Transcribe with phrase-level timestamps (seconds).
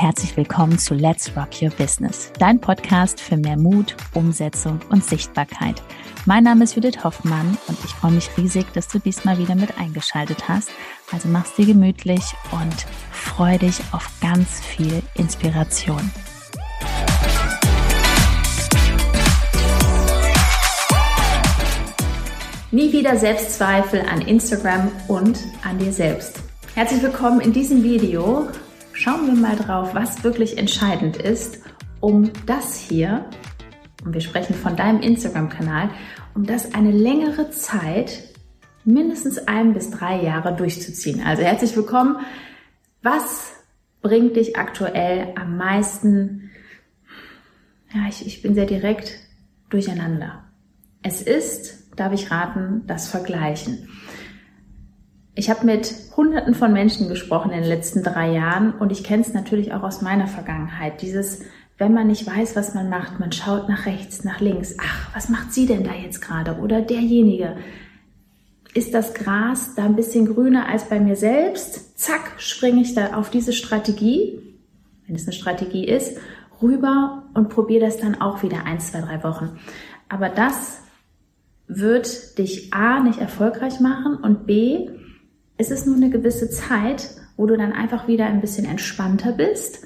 [0.00, 5.82] herzlich willkommen zu Let's Rock Your Business, dein Podcast für mehr Mut, Umsetzung und Sichtbarkeit.
[6.24, 9.76] Mein Name ist Judith Hoffmann und ich freue mich riesig, dass du diesmal wieder mit
[9.76, 10.70] eingeschaltet hast.
[11.10, 12.22] Also mach's dir gemütlich
[12.52, 16.12] und freu dich auf ganz viel Inspiration.
[22.70, 26.38] Nie wieder Selbstzweifel an Instagram und an dir selbst.
[26.76, 28.48] Herzlich willkommen in diesem Video.
[28.98, 31.60] Schauen wir mal drauf, was wirklich entscheidend ist,
[32.00, 33.26] um das hier,
[34.04, 35.90] und wir sprechen von deinem Instagram-Kanal,
[36.34, 38.24] um das eine längere Zeit,
[38.84, 41.22] mindestens ein bis drei Jahre durchzuziehen.
[41.24, 42.16] Also herzlich willkommen.
[43.00, 43.52] Was
[44.02, 46.50] bringt dich aktuell am meisten,
[47.94, 49.16] ja, ich, ich bin sehr direkt,
[49.70, 50.42] durcheinander?
[51.04, 53.88] Es ist darf ich raten, das Vergleichen.
[55.38, 59.22] Ich habe mit Hunderten von Menschen gesprochen in den letzten drei Jahren und ich kenne
[59.22, 61.00] es natürlich auch aus meiner Vergangenheit.
[61.00, 61.42] Dieses,
[61.78, 64.74] wenn man nicht weiß, was man macht, man schaut nach rechts, nach links.
[64.80, 66.56] Ach, was macht sie denn da jetzt gerade?
[66.58, 67.56] Oder derjenige.
[68.74, 71.96] Ist das Gras da ein bisschen grüner als bei mir selbst?
[71.96, 74.40] Zack, springe ich da auf diese Strategie,
[75.06, 76.18] wenn es eine Strategie ist,
[76.60, 79.56] rüber und probiere das dann auch wieder ein, zwei, drei Wochen.
[80.08, 80.80] Aber das
[81.68, 84.88] wird dich A nicht erfolgreich machen und B,
[85.58, 89.84] ist es nur eine gewisse Zeit, wo du dann einfach wieder ein bisschen entspannter bist.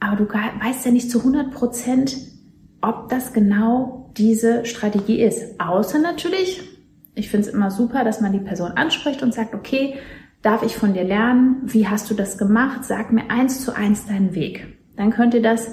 [0.00, 2.16] Aber du weißt ja nicht zu 100 Prozent,
[2.80, 5.60] ob das genau diese Strategie ist.
[5.60, 6.62] Außer natürlich,
[7.14, 9.94] ich finde es immer super, dass man die Person anspricht und sagt, okay,
[10.42, 11.62] darf ich von dir lernen?
[11.64, 12.84] Wie hast du das gemacht?
[12.84, 14.66] Sag mir eins zu eins deinen Weg.
[14.96, 15.70] Dann könnt ihr das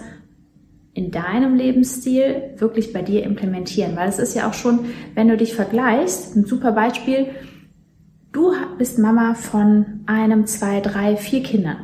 [0.93, 3.95] in deinem Lebensstil wirklich bei dir implementieren.
[3.95, 7.27] Weil es ist ja auch schon, wenn du dich vergleichst, ein super Beispiel,
[8.31, 11.77] du bist Mama von einem, zwei, drei, vier Kindern.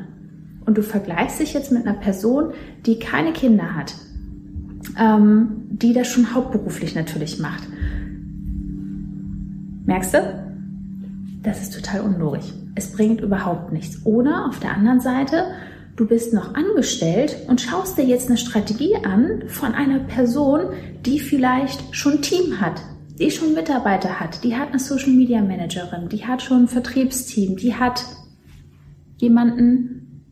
[0.66, 2.54] Und du vergleichst dich jetzt mit einer Person,
[2.86, 3.96] die keine Kinder hat,
[5.00, 7.64] ähm, die das schon hauptberuflich natürlich macht.
[9.86, 10.46] Merkst du?
[11.44, 12.52] Das ist total unlogisch.
[12.74, 14.04] Es bringt überhaupt nichts.
[14.06, 15.46] Oder auf der anderen Seite,
[15.96, 20.74] Du bist noch angestellt und schaust dir jetzt eine Strategie an von einer Person,
[21.06, 22.82] die vielleicht schon Team hat,
[23.20, 27.56] die schon Mitarbeiter hat, die hat eine Social Media Managerin, die hat schon ein Vertriebsteam,
[27.56, 28.06] die hat
[29.18, 30.24] jemanden,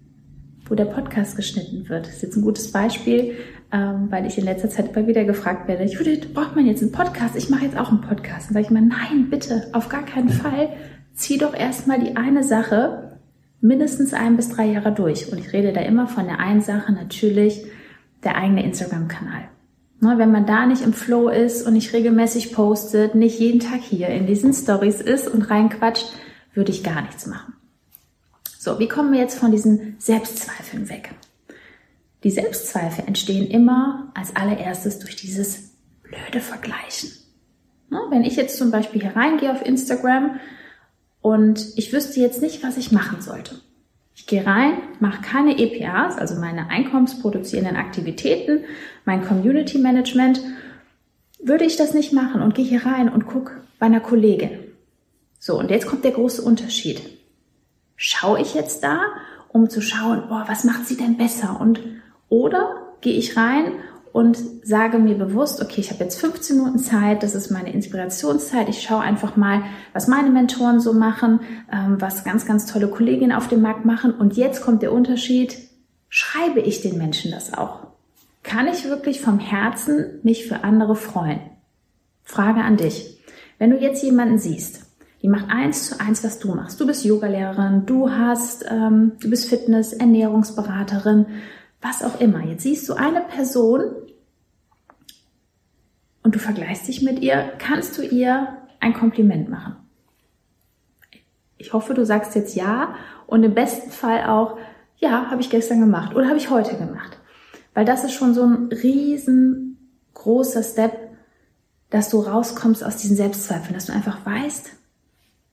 [0.65, 2.07] wo der Podcast geschnitten wird.
[2.07, 3.35] Das ist jetzt ein gutes Beispiel,
[3.71, 6.91] ähm, weil ich in letzter Zeit immer wieder gefragt werde, Judith, braucht man jetzt einen
[6.91, 7.35] Podcast?
[7.35, 8.47] Ich mache jetzt auch einen Podcast.
[8.47, 10.69] Dann sage ich immer, nein, bitte, auf gar keinen Fall.
[11.13, 13.19] Zieh doch erstmal die eine Sache
[13.61, 15.31] mindestens ein bis drei Jahre durch.
[15.31, 17.65] Und ich rede da immer von der einen Sache natürlich,
[18.23, 19.52] der eigene Instagram-Kanal.
[20.03, 23.79] Ne, wenn man da nicht im Flow ist und nicht regelmäßig postet, nicht jeden Tag
[23.79, 26.11] hier in diesen Stories ist und reinquatscht,
[26.53, 27.53] würde ich gar nichts machen.
[28.59, 31.15] So, wie kommen wir jetzt von diesen Selbstzweifeln weg?
[32.25, 35.71] Die Selbstzweifel entstehen immer als allererstes durch dieses
[36.01, 37.09] blöde Vergleichen.
[37.89, 40.37] Ne, wenn ich jetzt zum Beispiel hier reingehe auf Instagram
[41.21, 43.61] und ich wüsste jetzt nicht, was ich machen sollte.
[44.15, 48.63] Ich gehe rein, mache keine EPAs, also meine einkommensproduzierenden Aktivitäten,
[49.05, 50.41] mein Community Management.
[51.39, 54.51] Würde ich das nicht machen und gehe hier rein und gucke bei einer Kollegin.
[55.39, 57.01] So, und jetzt kommt der große Unterschied.
[57.95, 59.01] Schaue ich jetzt da,
[59.49, 61.59] um zu schauen, boah, was macht sie denn besser?
[61.59, 61.81] Und
[62.29, 63.73] oder gehe ich rein
[64.13, 68.69] und sage mir bewusst, okay, ich habe jetzt 15 Minuten Zeit, das ist meine Inspirationszeit.
[68.69, 71.39] Ich schaue einfach mal, was meine Mentoren so machen,
[71.71, 74.13] ähm, was ganz, ganz tolle Kolleginnen auf dem Markt machen.
[74.13, 75.57] Und jetzt kommt der Unterschied,
[76.09, 77.87] schreibe ich den Menschen das auch?
[78.43, 81.39] Kann ich wirklich vom Herzen mich für andere freuen?
[82.23, 83.19] Frage an dich.
[83.57, 84.85] Wenn du jetzt jemanden siehst,
[85.23, 86.79] die macht eins zu eins, was du machst.
[86.79, 91.25] Du bist Yogalehrerin, du hast, ähm, du bist Fitness, Ernährungsberaterin,
[91.81, 92.43] was auch immer.
[92.43, 93.83] Jetzt siehst du eine Person
[96.23, 99.75] und du vergleichst dich mit ihr, kannst du ihr ein Kompliment machen.
[101.57, 102.95] Ich hoffe, du sagst jetzt ja
[103.27, 104.57] und im besten Fall auch,
[104.97, 107.19] ja, habe ich gestern gemacht oder habe ich heute gemacht.
[107.73, 110.97] Weil das ist schon so ein riesengroßer Step,
[111.89, 114.71] dass du rauskommst aus diesen Selbstzweifeln, dass du einfach weißt,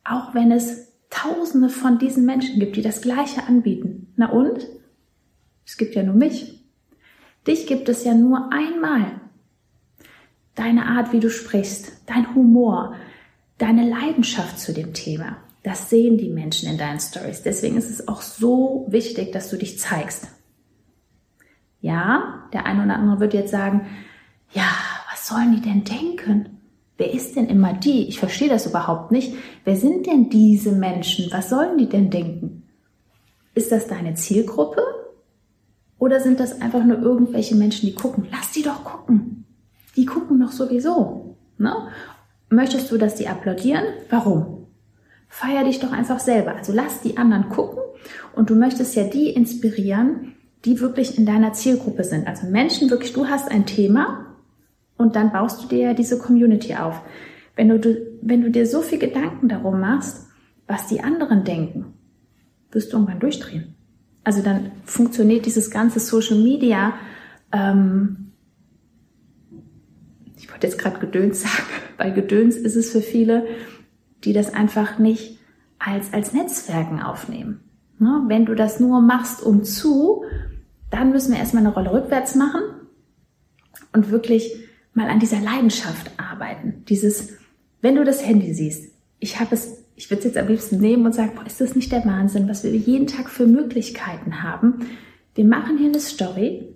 [0.05, 4.13] auch wenn es tausende von diesen Menschen gibt, die das Gleiche anbieten.
[4.17, 4.67] Na und?
[5.67, 6.65] Es gibt ja nur mich.
[7.47, 9.21] Dich gibt es ja nur einmal.
[10.55, 12.95] Deine Art, wie du sprichst, dein Humor,
[13.59, 17.43] deine Leidenschaft zu dem Thema, das sehen die Menschen in deinen Stories.
[17.43, 20.29] Deswegen ist es auch so wichtig, dass du dich zeigst.
[21.81, 23.87] Ja, der eine oder andere wird jetzt sagen,
[24.53, 24.69] ja,
[25.11, 26.59] was sollen die denn denken?
[26.97, 28.09] Wer ist denn immer die?
[28.09, 29.35] Ich verstehe das überhaupt nicht.
[29.65, 31.31] Wer sind denn diese Menschen?
[31.33, 32.69] Was sollen die denn denken?
[33.55, 34.83] Ist das deine Zielgruppe?
[35.99, 38.27] Oder sind das einfach nur irgendwelche Menschen, die gucken?
[38.31, 39.40] Lass die doch gucken.
[40.01, 41.37] Die gucken doch sowieso.
[41.59, 41.75] Ne?
[42.49, 43.85] Möchtest du, dass die applaudieren?
[44.09, 44.67] Warum?
[45.29, 46.57] Feier dich doch einfach selber.
[46.57, 47.81] Also lass die anderen gucken
[48.35, 52.27] und du möchtest ja die inspirieren, die wirklich in deiner Zielgruppe sind.
[52.27, 54.25] Also Menschen wirklich, du hast ein Thema
[54.97, 57.03] und dann baust du dir ja diese Community auf.
[57.55, 60.29] Wenn du, wenn du dir so viel Gedanken darum machst,
[60.67, 61.93] was die anderen denken,
[62.73, 63.75] wirst du irgendwann durchdrehen.
[64.25, 66.95] Also dann funktioniert dieses ganze Social Media,
[67.53, 68.30] ähm,
[70.41, 73.47] ich wollte jetzt gerade Gedöns sagen, weil Gedöns ist es für viele,
[74.25, 75.39] die das einfach nicht
[75.79, 77.61] als, als Netzwerken aufnehmen.
[77.99, 78.25] Ne?
[78.27, 80.25] Wenn du das nur machst, um zu,
[80.91, 82.63] dann müssen wir erstmal eine Rolle rückwärts machen
[83.93, 84.57] und wirklich
[84.95, 86.85] mal an dieser Leidenschaft arbeiten.
[86.89, 87.35] Dieses,
[87.83, 91.05] wenn du das Handy siehst, ich habe es, ich würde es jetzt am liebsten nehmen
[91.05, 94.87] und sagen, boah, ist das nicht der Wahnsinn, was wir jeden Tag für Möglichkeiten haben?
[95.35, 96.75] Wir machen hier eine Story,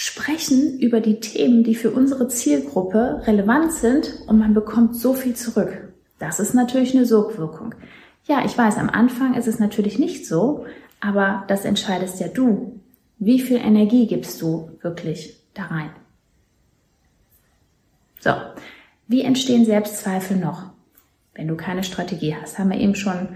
[0.00, 5.36] sprechen über die Themen, die für unsere Zielgruppe relevant sind und man bekommt so viel
[5.36, 5.92] zurück.
[6.18, 7.74] Das ist natürlich eine Sogwirkung.
[8.24, 10.64] Ja, ich weiß, am Anfang ist es natürlich nicht so,
[11.00, 12.80] aber das entscheidest ja du.
[13.18, 15.90] Wie viel Energie gibst du wirklich da rein?
[18.20, 18.30] So,
[19.06, 20.70] wie entstehen Selbstzweifel noch,
[21.34, 22.58] wenn du keine Strategie hast?
[22.58, 23.28] Haben wir eben schon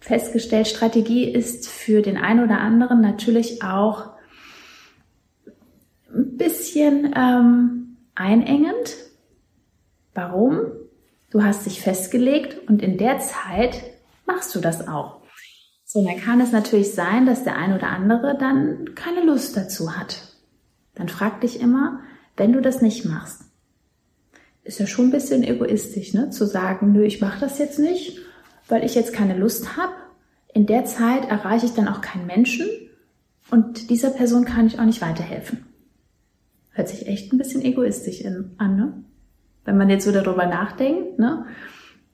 [0.00, 4.11] festgestellt, Strategie ist für den einen oder anderen natürlich auch
[6.42, 8.96] bisschen ähm, einengend.
[10.14, 10.60] Warum?
[11.30, 13.82] Du hast dich festgelegt und in der Zeit
[14.26, 15.22] machst du das auch.
[15.84, 19.96] So, dann kann es natürlich sein, dass der ein oder andere dann keine Lust dazu
[19.96, 20.36] hat.
[20.94, 22.00] Dann frag dich immer,
[22.36, 23.42] wenn du das nicht machst,
[24.64, 26.30] ist ja schon ein bisschen egoistisch, ne?
[26.30, 28.18] Zu sagen, nö, ich mache das jetzt nicht,
[28.68, 29.92] weil ich jetzt keine Lust habe.
[30.54, 32.66] In der Zeit erreiche ich dann auch keinen Menschen
[33.50, 35.71] und dieser Person kann ich auch nicht weiterhelfen.
[36.82, 38.92] Hört sich echt ein bisschen egoistisch an, ne?
[39.64, 41.46] wenn man jetzt so darüber nachdenkt, ne,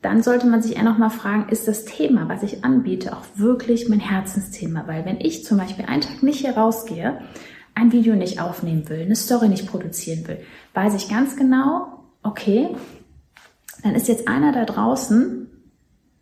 [0.03, 3.25] dann sollte man sich eher noch mal fragen, ist das Thema, was ich anbiete, auch
[3.35, 4.87] wirklich mein Herzensthema?
[4.87, 7.19] Weil wenn ich zum Beispiel einen Tag nicht hier rausgehe,
[7.75, 10.37] ein Video nicht aufnehmen will, eine Story nicht produzieren will,
[10.75, 12.69] weiß ich ganz genau, okay,
[13.83, 15.49] dann ist jetzt einer da draußen,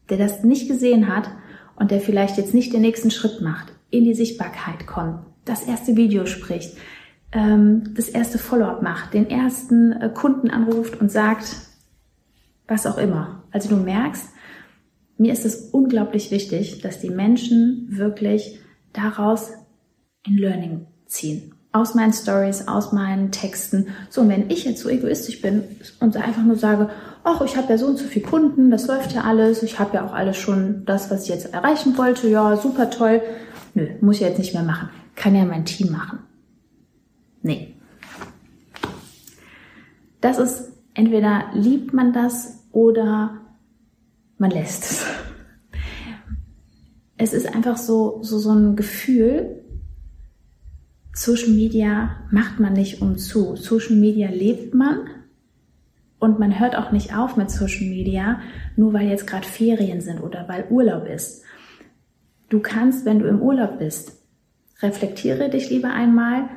[0.08, 1.28] der das nicht gesehen hat
[1.75, 5.96] und der vielleicht jetzt nicht den nächsten Schritt macht, in die Sichtbarkeit kommt, das erste
[5.96, 6.76] Video spricht,
[7.36, 11.56] das erste Follow-up macht, den ersten äh, Kunden anruft und sagt,
[12.66, 13.42] was auch immer.
[13.50, 14.28] Also du merkst,
[15.18, 18.58] mir ist es unglaublich wichtig, dass die Menschen wirklich
[18.92, 19.50] daraus
[20.26, 21.54] ein Learning ziehen.
[21.72, 23.88] Aus meinen Stories, aus meinen Texten.
[24.08, 25.62] So, und wenn ich jetzt so egoistisch bin
[26.00, 26.88] und einfach nur sage,
[27.22, 29.96] ach, ich habe ja so und so viele Kunden, das läuft ja alles, ich habe
[29.96, 33.20] ja auch alles schon das, was ich jetzt erreichen wollte, ja, super toll.
[33.74, 34.88] Nö, muss ich jetzt nicht mehr machen.
[35.16, 36.20] Kann ja mein Team machen.
[37.46, 37.76] Nee.
[40.20, 43.40] Das ist entweder liebt man das oder
[44.37, 45.06] man lässt es.
[47.16, 49.64] Es ist einfach so, so, so ein Gefühl,
[51.14, 53.54] Social Media macht man nicht um zu.
[53.54, 55.06] Social Media lebt man
[56.19, 58.41] und man hört auch nicht auf mit Social Media,
[58.74, 61.44] nur weil jetzt gerade Ferien sind oder weil Urlaub ist.
[62.48, 64.20] Du kannst, wenn du im Urlaub bist,
[64.82, 66.48] reflektiere dich lieber einmal,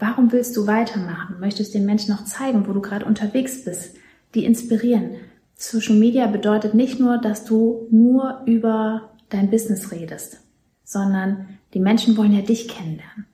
[0.00, 1.38] Warum willst du weitermachen?
[1.40, 3.96] Möchtest den Menschen noch zeigen, wo du gerade unterwegs bist,
[4.34, 5.16] die inspirieren.
[5.54, 10.40] Social Media bedeutet nicht nur, dass du nur über dein Business redest,
[10.84, 13.26] sondern die Menschen wollen ja dich kennenlernen.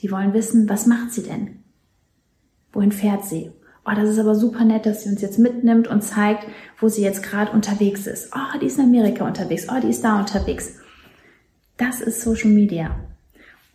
[0.00, 1.58] Die wollen wissen, was macht sie denn?
[2.72, 3.52] Wohin fährt sie?
[3.84, 6.46] Oh, das ist aber super nett, dass sie uns jetzt mitnimmt und zeigt,
[6.78, 8.30] wo sie jetzt gerade unterwegs ist.
[8.34, 9.66] Oh, die ist in Amerika unterwegs.
[9.68, 10.76] Oh, die ist da unterwegs.
[11.76, 12.96] Das ist Social Media.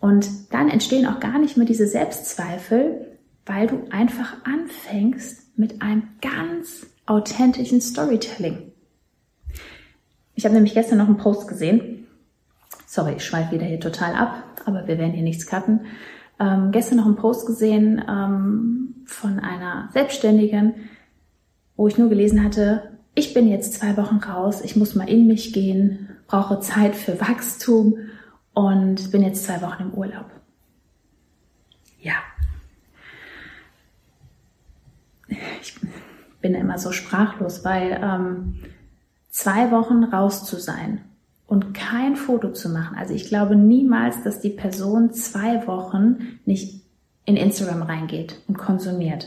[0.00, 3.06] Und dann entstehen auch gar nicht mehr diese Selbstzweifel,
[3.46, 8.72] weil du einfach anfängst mit einem ganz authentischen Storytelling.
[10.34, 12.06] Ich habe nämlich gestern noch einen Post gesehen.
[12.86, 15.80] Sorry, ich schweife wieder hier total ab, aber wir werden hier nichts cutten.
[16.38, 20.74] Ähm, gestern noch einen Post gesehen ähm, von einer Selbstständigen,
[21.76, 25.26] wo ich nur gelesen hatte, ich bin jetzt zwei Wochen raus, ich muss mal in
[25.26, 27.98] mich gehen, brauche Zeit für Wachstum
[28.60, 30.26] und bin jetzt zwei Wochen im Urlaub.
[32.02, 32.16] Ja.
[35.28, 35.80] Ich
[36.42, 38.58] bin immer so sprachlos, weil ähm,
[39.30, 41.00] zwei Wochen raus zu sein
[41.46, 42.98] und kein Foto zu machen.
[42.98, 46.82] Also ich glaube niemals, dass die Person zwei Wochen nicht
[47.24, 49.26] in Instagram reingeht und konsumiert.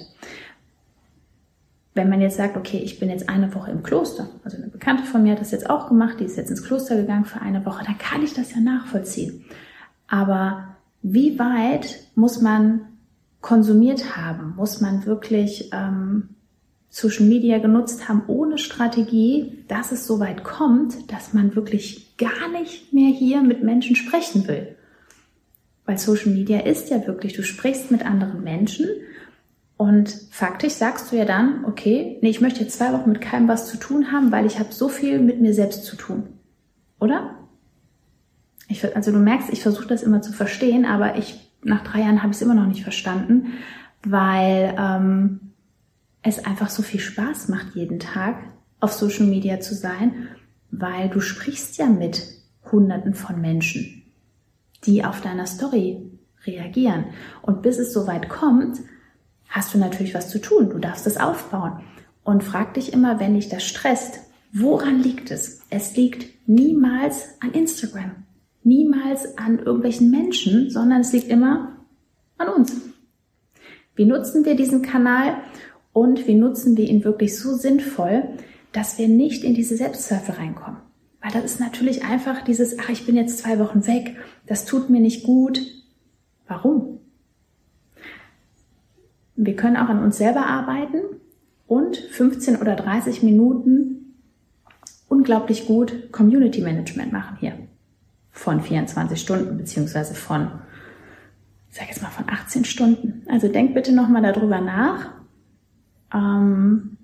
[1.95, 5.03] Wenn man jetzt sagt, okay, ich bin jetzt eine Woche im Kloster, also eine Bekannte
[5.03, 7.65] von mir hat das jetzt auch gemacht, die ist jetzt ins Kloster gegangen für eine
[7.65, 9.45] Woche, dann kann ich das ja nachvollziehen.
[10.07, 12.81] Aber wie weit muss man
[13.41, 14.55] konsumiert haben?
[14.55, 16.29] Muss man wirklich ähm,
[16.89, 22.49] Social Media genutzt haben ohne Strategie, dass es so weit kommt, dass man wirklich gar
[22.51, 24.75] nicht mehr hier mit Menschen sprechen will?
[25.85, 28.87] Weil Social Media ist ja wirklich, du sprichst mit anderen Menschen
[29.77, 33.47] und faktisch sagst du ja dann, okay, nee, ich möchte jetzt zwei Wochen mit keinem
[33.47, 36.27] was zu tun haben, weil ich habe so viel mit mir selbst zu tun.
[36.99, 37.35] Oder?
[38.67, 42.21] Ich, also du merkst, ich versuche das immer zu verstehen, aber ich nach drei Jahren
[42.21, 43.53] habe ich es immer noch nicht verstanden,
[44.03, 45.39] weil ähm,
[46.21, 48.37] es einfach so viel Spaß macht, jeden Tag
[48.79, 50.27] auf Social Media zu sein,
[50.71, 52.23] weil du sprichst ja mit
[52.71, 54.03] Hunderten von Menschen,
[54.85, 56.09] die auf deiner Story
[56.45, 57.05] reagieren.
[57.41, 58.79] Und bis es soweit kommt,
[59.53, 60.69] hast du natürlich was zu tun.
[60.69, 61.79] Du darfst es aufbauen.
[62.23, 64.19] Und frag dich immer, wenn dich das stresst,
[64.51, 65.61] woran liegt es?
[65.69, 68.11] Es liegt niemals an Instagram,
[68.63, 71.77] niemals an irgendwelchen Menschen, sondern es liegt immer
[72.37, 72.75] an uns.
[73.95, 75.35] Wie nutzen wir diesen Kanal
[75.91, 78.23] und wie nutzen wir ihn wirklich so sinnvoll,
[78.71, 80.79] dass wir nicht in diese Selbstzweifel reinkommen?
[81.21, 84.15] Weil das ist natürlich einfach dieses, ach, ich bin jetzt zwei Wochen weg,
[84.47, 85.61] das tut mir nicht gut.
[86.47, 86.99] Warum?
[89.35, 90.97] Wir können auch an uns selber arbeiten
[91.67, 94.15] und 15 oder 30 Minuten
[95.07, 97.53] unglaublich gut Community Management machen hier.
[98.31, 100.51] Von 24 Stunden beziehungsweise von,
[101.69, 103.23] ich sage jetzt mal von 18 Stunden.
[103.29, 105.11] Also denk bitte nochmal darüber nach,
[106.13, 106.97] ähm,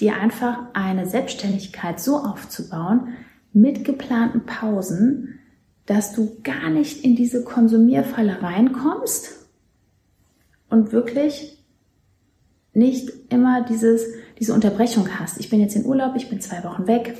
[0.00, 3.08] dir einfach eine Selbstständigkeit so aufzubauen
[3.52, 5.38] mit geplanten Pausen,
[5.86, 9.41] dass du gar nicht in diese Konsumierfalle reinkommst
[10.72, 11.58] und wirklich
[12.72, 14.06] nicht immer dieses,
[14.38, 15.38] diese Unterbrechung hast.
[15.38, 17.14] Ich bin jetzt in Urlaub, ich bin zwei Wochen weg.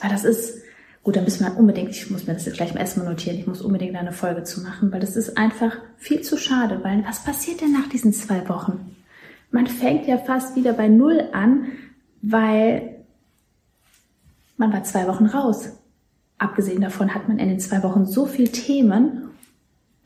[0.00, 0.62] Weil das ist,
[1.02, 3.46] gut, da müssen wir unbedingt, ich muss mir das jetzt gleich mal erstmal notieren, ich
[3.46, 7.22] muss unbedingt eine Folge zu machen, weil das ist einfach viel zu schade, weil was
[7.22, 8.96] passiert denn nach diesen zwei Wochen?
[9.50, 11.66] Man fängt ja fast wieder bei Null an,
[12.22, 13.04] weil
[14.56, 15.70] man war zwei Wochen raus.
[16.38, 19.28] Abgesehen davon hat man in den zwei Wochen so viel Themen.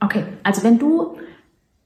[0.01, 1.17] Okay, also wenn du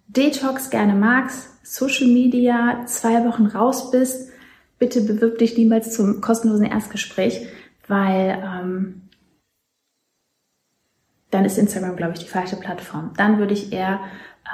[0.09, 4.31] Detox gerne magst, Social Media, zwei Wochen raus bist,
[4.79, 7.47] bitte bewirb dich niemals zum kostenlosen Erstgespräch,
[7.87, 9.03] weil ähm,
[11.31, 13.12] dann ist Instagram, glaube ich, die falsche Plattform.
[13.17, 14.00] Dann würde ich eher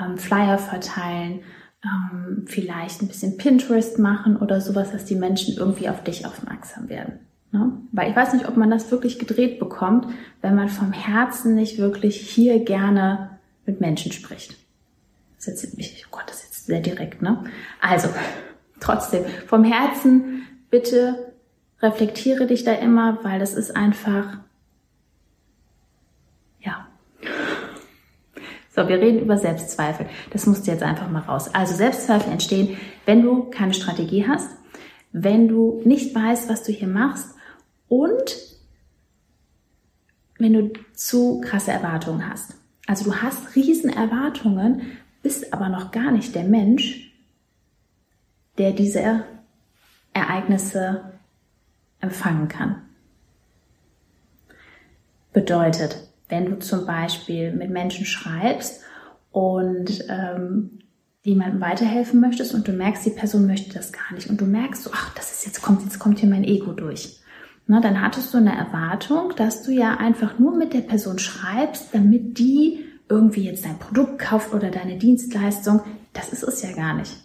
[0.02, 1.40] ähm, Flyer verteilen,
[1.84, 6.88] ähm, vielleicht ein bisschen Pinterest machen oder sowas, dass die Menschen irgendwie auf dich aufmerksam
[6.88, 7.20] werden.
[7.52, 7.72] Ne?
[7.92, 10.08] Weil ich weiß nicht, ob man das wirklich gedreht bekommt,
[10.40, 14.63] wenn man vom Herzen nicht wirklich hier gerne mit Menschen spricht.
[15.44, 17.44] Das ist jetzt, oh Gott, das ist jetzt sehr direkt, ne?
[17.80, 18.08] Also,
[18.80, 21.32] trotzdem, vom Herzen, bitte
[21.80, 24.38] reflektiere dich da immer, weil das ist einfach,
[26.60, 26.88] ja.
[28.70, 30.06] So, wir reden über Selbstzweifel.
[30.30, 31.54] Das musst du jetzt einfach mal raus.
[31.54, 34.50] Also Selbstzweifel entstehen, wenn du keine Strategie hast,
[35.12, 37.34] wenn du nicht weißt, was du hier machst
[37.88, 38.36] und
[40.38, 42.54] wenn du zu krasse Erwartungen hast.
[42.86, 44.82] Also du hast riesen Erwartungen,
[45.24, 47.10] bist aber noch gar nicht der Mensch,
[48.58, 49.24] der diese
[50.12, 51.14] Ereignisse
[52.00, 52.82] empfangen kann.
[55.32, 58.82] Bedeutet, wenn du zum Beispiel mit Menschen schreibst
[59.32, 60.78] und ähm,
[61.22, 64.84] jemandem weiterhelfen möchtest und du merkst, die Person möchte das gar nicht und du merkst
[64.84, 67.18] so, ach, das ist jetzt kommt, jetzt kommt hier mein Ego durch.
[67.66, 71.94] Na, dann hattest du eine Erwartung, dass du ja einfach nur mit der Person schreibst,
[71.94, 75.80] damit die irgendwie jetzt dein Produkt kauft oder deine Dienstleistung.
[76.12, 77.16] Das ist es ja gar nicht.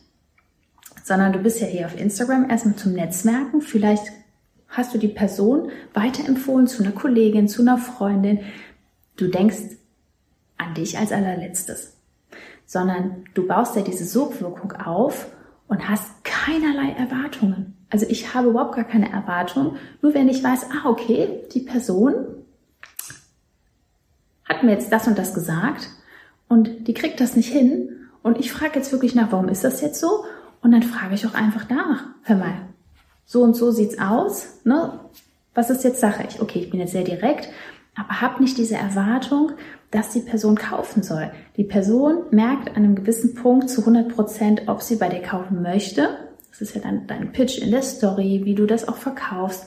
[1.04, 3.62] Sondern du bist ja hier auf Instagram erstmal zum Netzwerken.
[3.62, 4.04] Vielleicht
[4.68, 8.40] hast du die Person weiterempfohlen zu einer Kollegin, zu einer Freundin.
[9.16, 9.58] Du denkst
[10.58, 11.94] an dich als allerletztes.
[12.66, 15.28] Sondern du baust ja diese Sogwirkung auf
[15.68, 17.76] und hast keinerlei Erwartungen.
[17.90, 22.28] Also ich habe überhaupt gar keine Erwartung, nur wenn ich weiß, ah, okay, die Person
[24.50, 25.90] hat mir jetzt das und das gesagt
[26.48, 27.90] und die kriegt das nicht hin
[28.24, 30.26] und ich frage jetzt wirklich nach, warum ist das jetzt so?
[30.62, 32.54] Und dann frage ich auch einfach nach, hör mal,
[33.26, 35.00] so und so sieht's aus, ne?
[35.54, 36.24] Was ist jetzt Sache?
[36.28, 37.50] Ich, okay, ich bin jetzt sehr direkt,
[37.96, 39.52] aber hab nicht diese Erwartung,
[39.92, 41.32] dass die Person kaufen soll.
[41.58, 45.62] Die Person merkt an einem gewissen Punkt zu 100 Prozent, ob sie bei dir kaufen
[45.62, 46.10] möchte.
[46.50, 49.66] Das ist ja dann dein Pitch in der Story, wie du das auch verkaufst.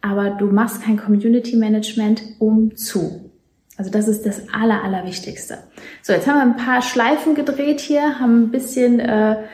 [0.00, 3.30] Aber du machst kein Community Management um zu.
[3.76, 5.58] Also das ist das Aller, Allerwichtigste.
[6.02, 9.44] So, jetzt haben wir ein paar Schleifen gedreht hier, haben ein bisschen, äh,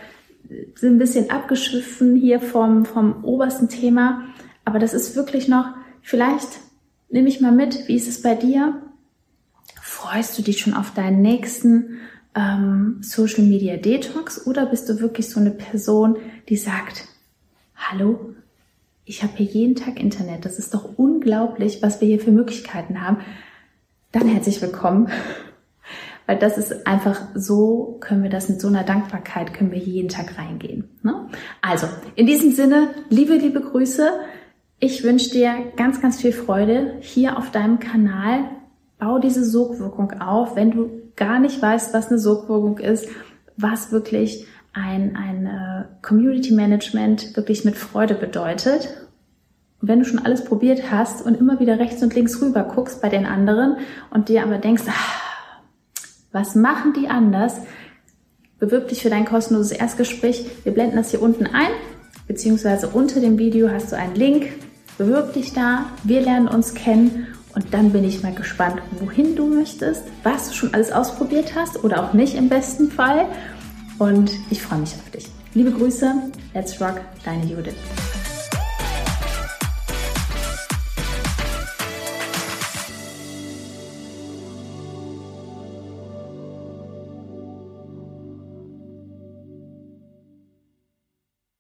[0.74, 4.24] sind ein bisschen abgeschwiffen hier vom, vom obersten Thema.
[4.64, 5.66] Aber das ist wirklich noch,
[6.02, 6.60] vielleicht
[7.08, 8.82] nehme ich mal mit, wie ist es bei dir?
[9.82, 12.00] Freust du dich schon auf deinen nächsten
[12.34, 16.16] ähm, Social Media Detox oder bist du wirklich so eine Person,
[16.48, 17.06] die sagt,
[17.74, 18.34] hallo,
[19.04, 23.00] ich habe hier jeden Tag Internet, das ist doch unglaublich, was wir hier für Möglichkeiten
[23.00, 23.18] haben.
[24.12, 25.08] Dann herzlich willkommen,
[26.26, 30.08] weil das ist einfach so, können wir das mit so einer Dankbarkeit, können wir jeden
[30.08, 30.88] Tag reingehen.
[31.04, 31.28] Ne?
[31.62, 31.86] Also,
[32.16, 34.10] in diesem Sinne, liebe, liebe Grüße.
[34.80, 38.50] Ich wünsche dir ganz, ganz viel Freude hier auf deinem Kanal.
[38.98, 43.06] Bau diese Sogwirkung auf, wenn du gar nicht weißt, was eine Sogwirkung ist,
[43.56, 48.88] was wirklich ein, ein äh, Community Management wirklich mit Freude bedeutet.
[49.80, 53.00] Und wenn du schon alles probiert hast und immer wieder rechts und links rüber guckst
[53.00, 53.78] bei den anderen
[54.10, 55.20] und dir aber denkst, ach,
[56.32, 57.56] was machen die anders?
[58.58, 60.44] Bewirb dich für dein kostenloses Erstgespräch.
[60.64, 61.70] Wir blenden das hier unten ein,
[62.28, 64.48] beziehungsweise unter dem Video hast du einen Link.
[64.98, 65.86] Bewirb dich da.
[66.04, 70.54] Wir lernen uns kennen und dann bin ich mal gespannt, wohin du möchtest, was du
[70.54, 73.26] schon alles ausprobiert hast oder auch nicht im besten Fall.
[73.98, 75.28] Und ich freue mich auf dich.
[75.54, 76.14] Liebe Grüße,
[76.54, 77.74] let's rock, deine Judith.